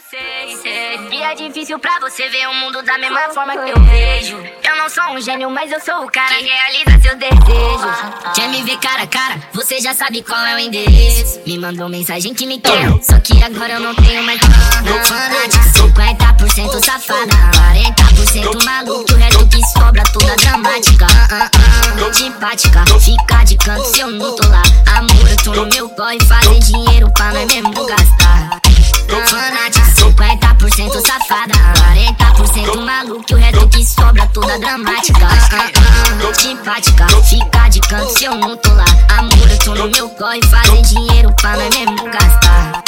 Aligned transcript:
Sei, 0.00 0.56
sei. 0.56 1.08
E 1.10 1.22
é 1.22 1.34
difícil 1.34 1.78
pra 1.78 2.00
você 2.00 2.26
ver 2.30 2.48
o 2.48 2.54
mundo 2.54 2.82
da 2.82 2.96
mesma 2.96 3.28
forma 3.34 3.52
que 3.52 3.70
eu 3.70 3.78
vejo. 3.84 4.36
Eu 4.64 4.76
não 4.76 4.88
sou 4.88 5.04
um 5.12 5.20
gênio, 5.20 5.50
mas 5.50 5.70
eu 5.70 5.80
sou 5.80 6.06
o 6.06 6.10
cara 6.10 6.34
que 6.34 6.44
realiza 6.44 6.98
seus 7.02 7.18
desejos. 7.18 8.32
Quer 8.34 8.48
me 8.48 8.62
ver 8.62 8.78
cara 8.78 9.02
a 9.02 9.06
cara? 9.06 9.38
Você 9.52 9.80
já 9.80 9.92
sabe 9.92 10.22
qual 10.22 10.40
é 10.46 10.54
o 10.54 10.58
endereço. 10.58 11.40
Me 11.46 11.58
mandou 11.58 11.90
mensagem 11.90 12.32
que 12.32 12.46
me 12.46 12.58
quer, 12.58 12.88
só 13.02 13.20
que 13.20 13.42
agora 13.42 13.74
eu 13.74 13.80
não 13.80 13.94
tenho 13.94 14.22
mais 14.22 14.40
nada. 14.40 15.04
Fanática, 15.04 15.68
50% 15.78 16.84
safada, 16.84 17.34
40% 18.32 18.64
maluco, 18.64 19.12
o 19.12 19.16
resto 19.16 19.46
que 19.48 19.60
sobra 19.78 20.04
toda 20.04 20.36
dramática. 20.36 21.06
Simpática, 22.14 22.84
fica 22.98 23.44
de 23.44 23.56
canto 23.58 23.84
se 23.84 24.00
eu 24.00 24.10
não 24.10 24.36
tô 24.36 24.48
lá. 24.48 24.62
Amor, 24.96 25.30
eu 25.30 25.36
tô 25.44 25.54
no 25.54 25.66
meu 25.66 25.88
corre, 25.90 26.18
fazer 26.24 26.58
dinheiro 26.60 27.12
pra 27.12 27.32
nós 27.32 27.46
mesmo 27.46 27.72
gastar. 27.86 28.21
Simpática, 36.42 37.06
fica 37.22 37.68
de 37.68 37.78
canto 37.82 38.18
se 38.18 38.24
eu 38.24 38.34
não 38.34 38.56
tô 38.56 38.74
lá. 38.74 38.84
Amor, 39.16 39.48
eu 39.48 39.58
tô 39.58 39.74
no 39.76 39.88
meu 39.88 40.08
corre, 40.10 40.40
fazer 40.46 40.82
dinheiro 40.82 41.32
pra 41.40 41.56
nós 41.56 41.68
mesmo 41.76 42.04
gastar. 42.10 42.82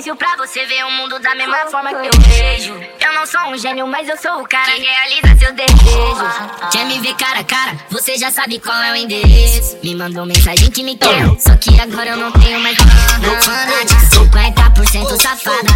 Difícil 0.00 0.16
pra 0.16 0.34
você 0.36 0.64
ver 0.64 0.84
o 0.84 0.90
mundo 0.92 1.18
da 1.18 1.34
mesma 1.34 1.58
forma 1.70 1.90
que 1.90 2.06
eu 2.06 2.20
vejo. 2.22 2.74
Eu 3.00 3.12
não 3.12 3.26
sou 3.26 3.40
um 3.50 3.58
gênio, 3.58 3.86
mas 3.86 4.08
eu 4.08 4.16
sou 4.16 4.40
o 4.40 4.48
cara 4.48 4.72
que 4.72 4.80
realiza 4.80 5.38
seus 5.38 5.54
desejos. 5.54 6.70
Quer 6.72 6.86
me 6.86 6.98
ver 7.00 7.14
cara 7.16 7.40
a 7.40 7.44
cara? 7.44 7.76
Você 7.90 8.16
já 8.16 8.30
sabe 8.30 8.58
qual 8.58 8.82
é 8.82 8.92
o 8.92 8.96
endereço. 8.96 9.76
Me 9.82 9.94
mandou 9.94 10.24
mensagem 10.24 10.70
que 10.70 10.82
me 10.82 10.96
quer, 10.96 11.28
só 11.38 11.54
que 11.56 11.78
agora 11.78 12.10
eu 12.10 12.16
não 12.16 12.32
tenho 12.32 12.60
mais 12.60 12.78
nada. 12.78 13.40
Fanática, 13.42 14.00
50% 14.16 15.22
safada, 15.22 15.68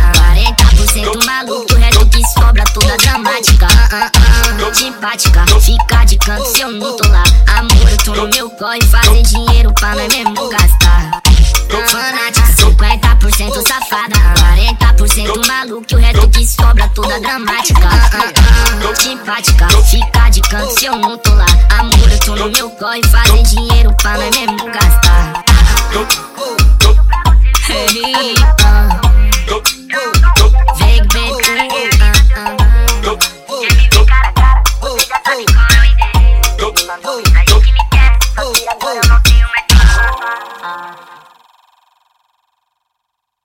40% 0.97 1.27
maluco, 1.27 1.75
o 1.75 1.77
resto 1.77 2.09
que 2.09 2.27
sobra 2.28 2.64
toda 2.72 2.97
dramática. 2.97 3.66
Ah. 3.92 4.11
Simpática, 4.72 5.44
fica 5.61 6.05
de 6.05 6.16
canto 6.19 6.47
se 6.47 6.62
eu 6.62 6.72
não 6.72 6.97
tô 6.97 7.06
lá. 7.09 7.22
Amor, 7.59 7.91
eu 7.91 7.98
tô 7.98 8.14
no 8.14 8.28
meu 8.28 8.48
corre, 8.50 8.81
fazer 8.86 9.22
dinheiro 9.22 9.72
pra 9.75 9.94
nós 9.94 10.09
mesmo 10.09 10.48
gastar. 10.48 10.73
toda 16.95 17.20
dramática. 17.20 17.89
Tô 18.81 18.95
simpática, 18.95 19.69
fica 19.91 20.28
de 20.31 20.41
canto 20.42 20.78
se 20.78 20.87
eu 20.87 20.97
não 20.97 21.19
tô 21.19 21.34
lá. 21.34 21.47
Amor, 21.78 22.11
eu 22.11 22.19
tô 22.20 22.37
no 22.37 22.48
meu 22.50 22.70
corpo 22.70 22.97
e 23.05 23.09
fazem 23.09 23.42
dinheiro 23.42 23.95
pra 24.00 24.14
não 24.14 24.23
é 24.23 24.31
mesmo 24.31 24.64
gastar. 24.73 25.45